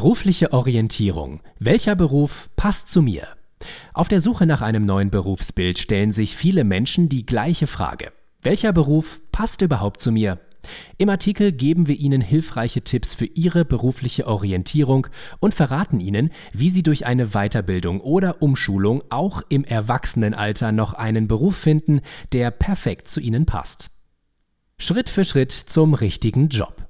Berufliche 0.00 0.54
Orientierung. 0.54 1.40
Welcher 1.58 1.94
Beruf 1.94 2.48
passt 2.56 2.88
zu 2.88 3.02
mir? 3.02 3.28
Auf 3.92 4.08
der 4.08 4.22
Suche 4.22 4.46
nach 4.46 4.62
einem 4.62 4.86
neuen 4.86 5.10
Berufsbild 5.10 5.78
stellen 5.78 6.10
sich 6.10 6.34
viele 6.34 6.64
Menschen 6.64 7.10
die 7.10 7.26
gleiche 7.26 7.66
Frage. 7.66 8.10
Welcher 8.40 8.72
Beruf 8.72 9.20
passt 9.30 9.60
überhaupt 9.60 10.00
zu 10.00 10.10
mir? 10.10 10.40
Im 10.96 11.10
Artikel 11.10 11.52
geben 11.52 11.86
wir 11.86 11.96
Ihnen 11.96 12.22
hilfreiche 12.22 12.80
Tipps 12.80 13.12
für 13.14 13.26
Ihre 13.26 13.66
berufliche 13.66 14.26
Orientierung 14.26 15.06
und 15.38 15.52
verraten 15.52 16.00
Ihnen, 16.00 16.30
wie 16.54 16.70
Sie 16.70 16.82
durch 16.82 17.04
eine 17.04 17.32
Weiterbildung 17.32 18.00
oder 18.00 18.40
Umschulung 18.40 19.02
auch 19.10 19.42
im 19.50 19.64
Erwachsenenalter 19.64 20.72
noch 20.72 20.94
einen 20.94 21.28
Beruf 21.28 21.58
finden, 21.58 22.00
der 22.32 22.50
perfekt 22.50 23.06
zu 23.06 23.20
Ihnen 23.20 23.44
passt. 23.44 23.90
Schritt 24.78 25.10
für 25.10 25.26
Schritt 25.26 25.52
zum 25.52 25.92
richtigen 25.92 26.48
Job. 26.48 26.89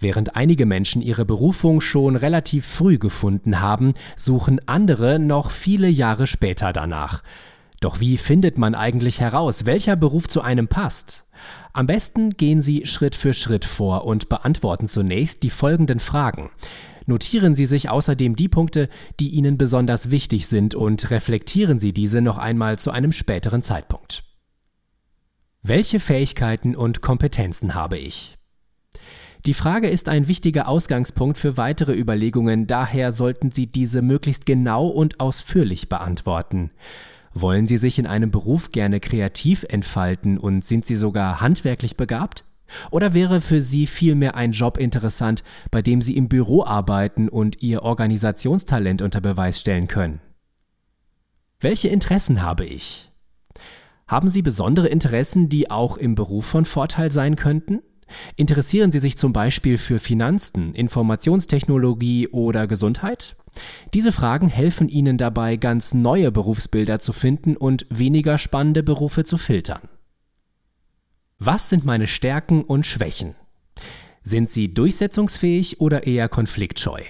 Während 0.00 0.36
einige 0.36 0.66
Menschen 0.66 1.02
ihre 1.02 1.24
Berufung 1.24 1.80
schon 1.80 2.16
relativ 2.16 2.66
früh 2.66 2.98
gefunden 2.98 3.60
haben, 3.60 3.94
suchen 4.16 4.60
andere 4.66 5.18
noch 5.18 5.50
viele 5.50 5.88
Jahre 5.88 6.26
später 6.26 6.72
danach. 6.72 7.22
Doch 7.80 8.00
wie 8.00 8.16
findet 8.16 8.58
man 8.58 8.74
eigentlich 8.74 9.20
heraus, 9.20 9.66
welcher 9.66 9.96
Beruf 9.96 10.28
zu 10.28 10.40
einem 10.40 10.68
passt? 10.68 11.26
Am 11.72 11.86
besten 11.86 12.30
gehen 12.30 12.60
Sie 12.60 12.86
Schritt 12.86 13.14
für 13.14 13.34
Schritt 13.34 13.64
vor 13.64 14.04
und 14.04 14.28
beantworten 14.28 14.88
zunächst 14.88 15.42
die 15.44 15.50
folgenden 15.50 16.00
Fragen. 16.00 16.50
Notieren 17.06 17.54
Sie 17.54 17.66
sich 17.66 17.88
außerdem 17.88 18.36
die 18.36 18.48
Punkte, 18.48 18.88
die 19.20 19.30
Ihnen 19.30 19.56
besonders 19.56 20.10
wichtig 20.10 20.46
sind 20.46 20.74
und 20.74 21.10
reflektieren 21.10 21.78
Sie 21.78 21.92
diese 21.92 22.20
noch 22.20 22.36
einmal 22.36 22.78
zu 22.78 22.90
einem 22.90 23.12
späteren 23.12 23.62
Zeitpunkt. 23.62 24.24
Welche 25.62 26.00
Fähigkeiten 26.00 26.76
und 26.76 27.00
Kompetenzen 27.00 27.74
habe 27.74 27.98
ich? 27.98 28.37
Die 29.48 29.54
Frage 29.54 29.88
ist 29.88 30.10
ein 30.10 30.28
wichtiger 30.28 30.68
Ausgangspunkt 30.68 31.38
für 31.38 31.56
weitere 31.56 31.98
Überlegungen, 31.98 32.66
daher 32.66 33.12
sollten 33.12 33.50
Sie 33.50 33.66
diese 33.66 34.02
möglichst 34.02 34.44
genau 34.44 34.88
und 34.88 35.20
ausführlich 35.20 35.88
beantworten. 35.88 36.70
Wollen 37.32 37.66
Sie 37.66 37.78
sich 37.78 37.98
in 37.98 38.06
einem 38.06 38.30
Beruf 38.30 38.72
gerne 38.72 39.00
kreativ 39.00 39.64
entfalten 39.66 40.36
und 40.36 40.66
sind 40.66 40.84
Sie 40.84 40.96
sogar 40.96 41.40
handwerklich 41.40 41.96
begabt? 41.96 42.44
Oder 42.90 43.14
wäre 43.14 43.40
für 43.40 43.62
Sie 43.62 43.86
vielmehr 43.86 44.34
ein 44.34 44.52
Job 44.52 44.76
interessant, 44.76 45.42
bei 45.70 45.80
dem 45.80 46.02
Sie 46.02 46.18
im 46.18 46.28
Büro 46.28 46.62
arbeiten 46.62 47.30
und 47.30 47.62
Ihr 47.62 47.84
Organisationstalent 47.84 49.00
unter 49.00 49.22
Beweis 49.22 49.60
stellen 49.60 49.88
können? 49.88 50.20
Welche 51.58 51.88
Interessen 51.88 52.42
habe 52.42 52.66
ich? 52.66 53.10
Haben 54.08 54.28
Sie 54.28 54.42
besondere 54.42 54.88
Interessen, 54.88 55.48
die 55.48 55.70
auch 55.70 55.96
im 55.96 56.16
Beruf 56.16 56.44
von 56.44 56.66
Vorteil 56.66 57.10
sein 57.10 57.34
könnten? 57.34 57.80
Interessieren 58.36 58.92
Sie 58.92 58.98
sich 58.98 59.16
zum 59.16 59.32
Beispiel 59.32 59.78
für 59.78 59.98
Finanzen, 59.98 60.74
Informationstechnologie 60.74 62.28
oder 62.28 62.66
Gesundheit? 62.66 63.36
Diese 63.94 64.12
Fragen 64.12 64.48
helfen 64.48 64.88
Ihnen 64.88 65.18
dabei, 65.18 65.56
ganz 65.56 65.94
neue 65.94 66.30
Berufsbilder 66.30 66.98
zu 66.98 67.12
finden 67.12 67.56
und 67.56 67.86
weniger 67.90 68.38
spannende 68.38 68.82
Berufe 68.82 69.24
zu 69.24 69.36
filtern. 69.36 69.88
Was 71.38 71.68
sind 71.70 71.84
meine 71.84 72.06
Stärken 72.06 72.62
und 72.62 72.84
Schwächen? 72.84 73.34
Sind 74.22 74.48
Sie 74.48 74.74
durchsetzungsfähig 74.74 75.80
oder 75.80 76.06
eher 76.06 76.28
konfliktscheu? 76.28 77.00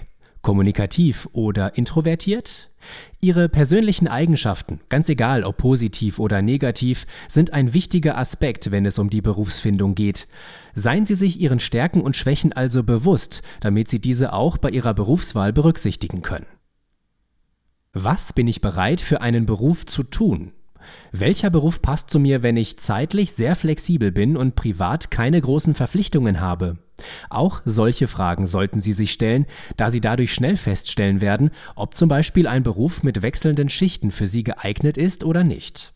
Kommunikativ 0.42 1.28
oder 1.32 1.76
introvertiert? 1.76 2.70
Ihre 3.20 3.48
persönlichen 3.48 4.08
Eigenschaften, 4.08 4.80
ganz 4.88 5.08
egal 5.08 5.44
ob 5.44 5.56
positiv 5.56 6.18
oder 6.18 6.42
negativ, 6.42 7.06
sind 7.28 7.52
ein 7.52 7.74
wichtiger 7.74 8.16
Aspekt, 8.16 8.70
wenn 8.70 8.86
es 8.86 8.98
um 8.98 9.10
die 9.10 9.20
Berufsfindung 9.20 9.94
geht. 9.94 10.28
Seien 10.74 11.06
Sie 11.06 11.14
sich 11.14 11.40
Ihren 11.40 11.60
Stärken 11.60 12.00
und 12.00 12.16
Schwächen 12.16 12.52
also 12.52 12.82
bewusst, 12.84 13.42
damit 13.60 13.88
Sie 13.88 14.00
diese 14.00 14.32
auch 14.32 14.58
bei 14.58 14.70
Ihrer 14.70 14.94
Berufswahl 14.94 15.52
berücksichtigen 15.52 16.22
können. 16.22 16.46
Was 17.92 18.32
bin 18.32 18.46
ich 18.46 18.60
bereit 18.60 19.00
für 19.00 19.20
einen 19.20 19.46
Beruf 19.46 19.86
zu 19.86 20.02
tun? 20.02 20.52
Welcher 21.10 21.50
Beruf 21.50 21.82
passt 21.82 22.10
zu 22.10 22.18
mir, 22.18 22.42
wenn 22.42 22.56
ich 22.56 22.78
zeitlich 22.78 23.32
sehr 23.32 23.56
flexibel 23.56 24.12
bin 24.12 24.36
und 24.36 24.54
privat 24.54 25.10
keine 25.10 25.40
großen 25.40 25.74
Verpflichtungen 25.74 26.40
habe? 26.40 26.78
Auch 27.30 27.62
solche 27.64 28.08
Fragen 28.08 28.46
sollten 28.46 28.80
Sie 28.80 28.92
sich 28.92 29.12
stellen, 29.12 29.46
da 29.76 29.90
Sie 29.90 30.00
dadurch 30.00 30.32
schnell 30.32 30.56
feststellen 30.56 31.20
werden, 31.20 31.50
ob 31.74 31.94
zum 31.94 32.08
Beispiel 32.08 32.46
ein 32.46 32.62
Beruf 32.62 33.02
mit 33.02 33.22
wechselnden 33.22 33.68
Schichten 33.68 34.10
für 34.10 34.26
Sie 34.26 34.44
geeignet 34.44 34.96
ist 34.96 35.24
oder 35.24 35.44
nicht. 35.44 35.94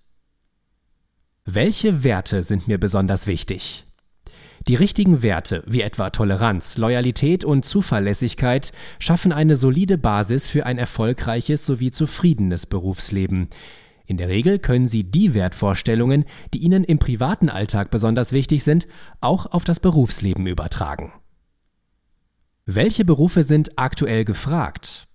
Welche 1.45 2.05
Werte 2.05 2.43
sind 2.43 2.69
mir 2.69 2.79
besonders 2.79 3.27
wichtig? 3.27 3.85
Die 4.69 4.77
richtigen 4.77 5.23
Werte, 5.23 5.65
wie 5.67 5.81
etwa 5.81 6.11
Toleranz, 6.11 6.77
Loyalität 6.79 7.45
und 7.45 7.65
Zuverlässigkeit, 7.65 8.73
schaffen 9.01 9.33
eine 9.33 9.57
solide 9.57 9.99
Basis 9.99 10.47
für 10.47 10.67
ein 10.67 10.79
erfolgreiches 10.79 11.67
sowie 11.67 11.91
zufriedenes 11.91 12.67
Berufsleben. 12.67 13.49
In 14.07 14.17
der 14.17 14.29
Regel 14.29 14.59
können 14.59 14.87
Sie 14.87 15.05
die 15.05 15.35
Wertvorstellungen, 15.35 16.25
die 16.55 16.59
Ihnen 16.59 16.85
im 16.85 16.99
privaten 16.99 17.49
Alltag 17.49 17.91
besonders 17.91 18.33
wichtig 18.33 18.65
sind, 18.65 18.87
auch 19.21 19.47
auf 19.47 19.65
das 19.65 19.81
Berufsleben 19.81 20.47
übertragen. 20.47 21.13
Welche 22.65 23.05
Berufe 23.05 23.43
sind 23.43 23.79
aktuell 23.79 24.25
gefragt? 24.25 25.09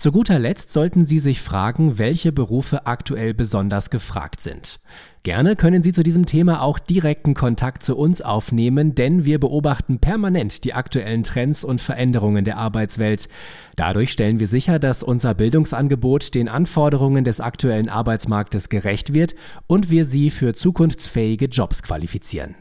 Zu 0.00 0.12
guter 0.12 0.38
Letzt 0.38 0.72
sollten 0.72 1.04
Sie 1.04 1.18
sich 1.18 1.42
fragen, 1.42 1.98
welche 1.98 2.32
Berufe 2.32 2.86
aktuell 2.86 3.34
besonders 3.34 3.90
gefragt 3.90 4.40
sind. 4.40 4.80
Gerne 5.24 5.56
können 5.56 5.82
Sie 5.82 5.92
zu 5.92 6.02
diesem 6.02 6.24
Thema 6.24 6.62
auch 6.62 6.78
direkten 6.78 7.34
Kontakt 7.34 7.82
zu 7.82 7.98
uns 7.98 8.22
aufnehmen, 8.22 8.94
denn 8.94 9.26
wir 9.26 9.38
beobachten 9.38 9.98
permanent 9.98 10.64
die 10.64 10.72
aktuellen 10.72 11.22
Trends 11.22 11.64
und 11.64 11.82
Veränderungen 11.82 12.46
der 12.46 12.56
Arbeitswelt. 12.56 13.28
Dadurch 13.76 14.10
stellen 14.10 14.40
wir 14.40 14.46
sicher, 14.46 14.78
dass 14.78 15.02
unser 15.02 15.34
Bildungsangebot 15.34 16.34
den 16.34 16.48
Anforderungen 16.48 17.22
des 17.24 17.42
aktuellen 17.42 17.90
Arbeitsmarktes 17.90 18.70
gerecht 18.70 19.12
wird 19.12 19.34
und 19.66 19.90
wir 19.90 20.06
Sie 20.06 20.30
für 20.30 20.54
zukunftsfähige 20.54 21.44
Jobs 21.44 21.82
qualifizieren. 21.82 22.54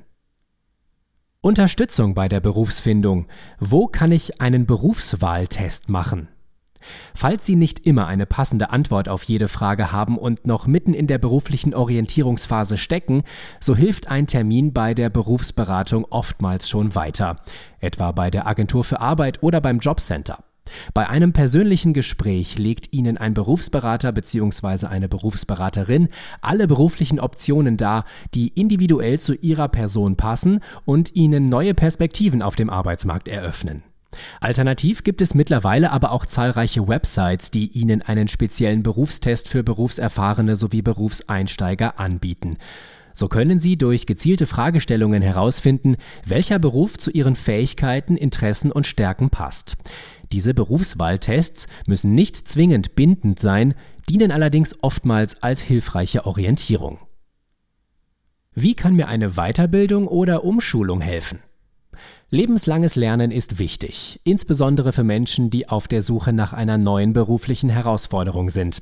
Unterstützung 1.39 2.15
bei 2.15 2.27
der 2.27 2.41
Berufsfindung. 2.41 3.27
Wo 3.61 3.87
kann 3.87 4.11
ich 4.11 4.41
einen 4.41 4.65
Berufswahltest 4.65 5.87
machen? 5.87 6.27
Falls 7.15 7.45
Sie 7.45 7.55
nicht 7.55 7.85
immer 7.85 8.07
eine 8.07 8.25
passende 8.25 8.71
Antwort 8.71 9.09
auf 9.09 9.23
jede 9.23 9.47
Frage 9.47 9.91
haben 9.91 10.17
und 10.17 10.45
noch 10.45 10.67
mitten 10.67 10.93
in 10.93 11.07
der 11.07 11.17
beruflichen 11.17 11.73
Orientierungsphase 11.73 12.77
stecken, 12.77 13.23
so 13.59 13.75
hilft 13.75 14.09
ein 14.09 14.27
Termin 14.27 14.73
bei 14.73 14.93
der 14.93 15.09
Berufsberatung 15.09 16.05
oftmals 16.09 16.69
schon 16.69 16.95
weiter, 16.95 17.41
etwa 17.79 18.11
bei 18.11 18.29
der 18.29 18.47
Agentur 18.47 18.83
für 18.83 18.99
Arbeit 18.99 19.43
oder 19.43 19.61
beim 19.61 19.79
Jobcenter. 19.79 20.43
Bei 20.93 21.09
einem 21.09 21.33
persönlichen 21.33 21.93
Gespräch 21.93 22.57
legt 22.57 22.93
Ihnen 22.93 23.17
ein 23.17 23.33
Berufsberater 23.33 24.11
bzw. 24.11 24.87
eine 24.87 25.09
Berufsberaterin 25.09 26.09
alle 26.41 26.67
beruflichen 26.67 27.19
Optionen 27.19 27.77
dar, 27.77 28.03
die 28.33 28.49
individuell 28.49 29.19
zu 29.19 29.33
Ihrer 29.35 29.67
Person 29.67 30.15
passen 30.15 30.59
und 30.85 31.15
Ihnen 31.15 31.45
neue 31.45 31.73
Perspektiven 31.73 32.41
auf 32.41 32.55
dem 32.55 32.69
Arbeitsmarkt 32.69 33.27
eröffnen. 33.27 33.83
Alternativ 34.41 35.03
gibt 35.03 35.21
es 35.21 35.35
mittlerweile 35.35 35.91
aber 35.91 36.11
auch 36.11 36.25
zahlreiche 36.25 36.87
Websites, 36.87 37.51
die 37.51 37.67
Ihnen 37.67 38.01
einen 38.01 38.27
speziellen 38.27 38.83
Berufstest 38.83 39.47
für 39.47 39.63
Berufserfahrene 39.63 40.55
sowie 40.55 40.81
Berufseinsteiger 40.81 41.99
anbieten. 41.99 42.57
So 43.13 43.27
können 43.27 43.59
Sie 43.59 43.77
durch 43.77 44.05
gezielte 44.05 44.47
Fragestellungen 44.47 45.21
herausfinden, 45.21 45.97
welcher 46.25 46.59
Beruf 46.59 46.97
zu 46.97 47.11
Ihren 47.11 47.35
Fähigkeiten, 47.35 48.15
Interessen 48.15 48.71
und 48.71 48.87
Stärken 48.87 49.29
passt. 49.29 49.75
Diese 50.31 50.53
Berufswahltests 50.53 51.67
müssen 51.85 52.13
nicht 52.13 52.35
zwingend 52.47 52.95
bindend 52.95 53.39
sein, 53.39 53.73
dienen 54.09 54.31
allerdings 54.31 54.77
oftmals 54.81 55.41
als 55.43 55.61
hilfreiche 55.61 56.25
Orientierung. 56.25 56.99
Wie 58.53 58.75
kann 58.75 58.95
mir 58.95 59.07
eine 59.07 59.31
Weiterbildung 59.31 60.07
oder 60.07 60.43
Umschulung 60.43 61.01
helfen? 61.01 61.39
Lebenslanges 62.31 62.95
Lernen 62.95 63.31
ist 63.31 63.57
wichtig, 63.57 64.19
insbesondere 64.23 64.93
für 64.93 65.03
Menschen, 65.03 65.49
die 65.49 65.67
auf 65.67 65.87
der 65.87 66.01
Suche 66.01 66.31
nach 66.31 66.53
einer 66.53 66.77
neuen 66.77 67.13
beruflichen 67.13 67.69
Herausforderung 67.69 68.49
sind. 68.49 68.81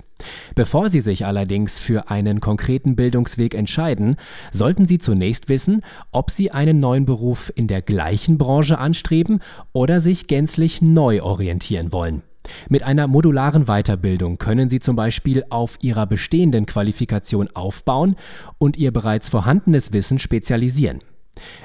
Bevor 0.55 0.89
Sie 0.89 1.01
sich 1.01 1.25
allerdings 1.25 1.79
für 1.79 2.09
einen 2.09 2.41
konkreten 2.41 2.95
Bildungsweg 2.95 3.53
entscheiden, 3.53 4.17
sollten 4.51 4.85
Sie 4.85 4.97
zunächst 4.97 5.47
wissen, 5.47 5.81
ob 6.11 6.29
Sie 6.29 6.51
einen 6.51 6.79
neuen 6.79 7.05
Beruf 7.05 7.51
in 7.55 7.67
der 7.67 7.81
gleichen 7.81 8.37
Branche 8.37 8.79
anstreben 8.79 9.39
oder 9.71 9.99
sich 9.99 10.27
gänzlich 10.27 10.81
neu 10.81 11.21
orientieren 11.21 11.91
wollen. 11.93 12.23
Mit 12.69 12.83
einer 12.83 13.07
modularen 13.07 13.65
Weiterbildung 13.65 14.37
können 14.37 14.69
Sie 14.69 14.79
zum 14.79 14.95
Beispiel 14.95 15.43
auf 15.49 15.77
Ihrer 15.81 16.05
bestehenden 16.05 16.65
Qualifikation 16.65 17.49
aufbauen 17.53 18.15
und 18.57 18.77
Ihr 18.77 18.91
bereits 18.91 19.29
vorhandenes 19.29 19.93
Wissen 19.93 20.19
spezialisieren. 20.19 20.99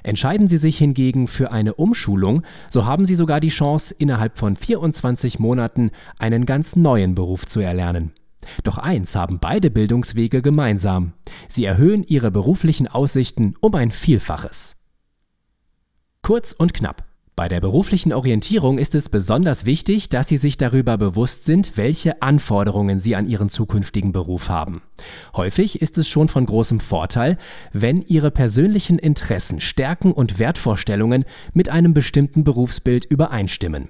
Entscheiden 0.02 0.48
Sie 0.48 0.56
sich 0.56 0.78
hingegen 0.78 1.26
für 1.26 1.52
eine 1.52 1.74
Umschulung, 1.74 2.42
so 2.70 2.86
haben 2.86 3.04
Sie 3.04 3.14
sogar 3.14 3.40
die 3.40 3.48
Chance, 3.48 3.94
innerhalb 3.96 4.38
von 4.38 4.56
24 4.56 5.38
Monaten 5.38 5.90
einen 6.18 6.46
ganz 6.46 6.76
neuen 6.76 7.14
Beruf 7.14 7.46
zu 7.46 7.60
erlernen. 7.60 8.12
Doch 8.64 8.78
eins 8.78 9.14
haben 9.14 9.38
beide 9.38 9.70
Bildungswege 9.70 10.42
gemeinsam. 10.42 11.12
Sie 11.48 11.64
erhöhen 11.64 12.02
Ihre 12.02 12.30
beruflichen 12.30 12.88
Aussichten 12.88 13.54
um 13.60 13.74
ein 13.74 13.90
Vielfaches. 13.90 14.76
Kurz 16.22 16.52
und 16.52 16.74
knapp. 16.74 17.11
Bei 17.42 17.48
der 17.48 17.60
beruflichen 17.60 18.12
Orientierung 18.12 18.78
ist 18.78 18.94
es 18.94 19.08
besonders 19.08 19.64
wichtig, 19.64 20.08
dass 20.08 20.28
Sie 20.28 20.36
sich 20.36 20.58
darüber 20.58 20.96
bewusst 20.96 21.42
sind, 21.42 21.76
welche 21.76 22.22
Anforderungen 22.22 23.00
Sie 23.00 23.16
an 23.16 23.26
Ihren 23.26 23.48
zukünftigen 23.48 24.12
Beruf 24.12 24.48
haben. 24.48 24.80
Häufig 25.34 25.82
ist 25.82 25.98
es 25.98 26.08
schon 26.08 26.28
von 26.28 26.46
großem 26.46 26.78
Vorteil, 26.78 27.38
wenn 27.72 28.00
Ihre 28.00 28.30
persönlichen 28.30 28.96
Interessen, 28.96 29.58
Stärken 29.58 30.12
und 30.12 30.38
Wertvorstellungen 30.38 31.24
mit 31.52 31.68
einem 31.68 31.94
bestimmten 31.94 32.44
Berufsbild 32.44 33.06
übereinstimmen. 33.06 33.88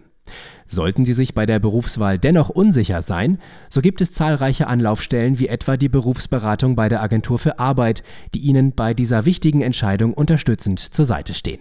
Sollten 0.67 1.05
Sie 1.05 1.13
sich 1.13 1.35
bei 1.35 1.45
der 1.45 1.59
Berufswahl 1.59 2.19
dennoch 2.19 2.49
unsicher 2.49 3.03
sein, 3.03 3.37
so 3.69 3.83
gibt 3.83 4.01
es 4.01 4.13
zahlreiche 4.13 4.67
Anlaufstellen 4.67 5.39
wie 5.39 5.49
etwa 5.49 5.77
die 5.77 5.91
Berufsberatung 5.91 6.75
bei 6.75 6.89
der 6.89 7.03
Agentur 7.03 7.39
für 7.39 7.59
Arbeit, 7.59 8.03
die 8.35 8.41
Ihnen 8.41 8.73
bei 8.73 8.95
dieser 8.95 9.27
wichtigen 9.27 9.61
Entscheidung 9.61 10.15
unterstützend 10.15 10.79
zur 10.79 11.05
Seite 11.05 11.35
stehen. 11.35 11.61